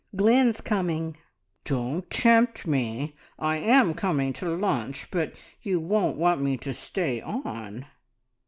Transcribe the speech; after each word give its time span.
Glynn's 0.15 0.61
coming!" 0.61 1.15
"Don't 1.63 2.09
tempt 2.09 2.65
me! 2.65 3.15
I 3.37 3.57
am 3.57 3.93
coming 3.93 4.33
to 4.33 4.49
lunch, 4.49 5.07
but 5.11 5.35
you 5.61 5.79
won't 5.79 6.17
want 6.17 6.41
me 6.41 6.57
to 6.57 6.73
stay 6.73 7.21
on." 7.21 7.85